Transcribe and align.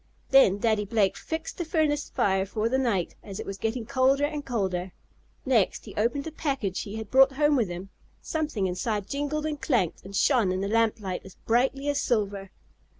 Then 0.31 0.57
Daddy 0.57 0.83
Blake 0.83 1.15
fixed 1.15 1.59
the 1.59 1.63
furnace 1.63 2.09
fire 2.09 2.47
for 2.47 2.67
the 2.67 2.79
night, 2.79 3.13
as 3.21 3.39
it 3.39 3.45
was 3.45 3.59
getting 3.59 3.85
colder 3.85 4.25
and 4.25 4.43
colder. 4.43 4.93
Next 5.45 5.85
he 5.85 5.93
opened 5.93 6.25
a 6.25 6.31
package 6.31 6.79
he 6.81 6.95
had 6.95 7.11
brought 7.11 7.33
home 7.33 7.55
with 7.55 7.67
him. 7.67 7.89
Something 8.19 8.65
inside 8.65 9.07
jingled 9.07 9.45
and 9.45 9.61
clanked, 9.61 10.03
and 10.03 10.15
shone 10.15 10.51
in 10.51 10.61
the 10.61 10.67
lamplight 10.67 11.21
as 11.23 11.35
brightly 11.35 11.87
as 11.87 12.01
silver. 12.01 12.49